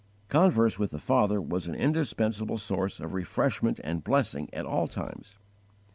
[0.29, 5.35] _Converse with the Father was an indispensable source of refreshment and blessing at all times.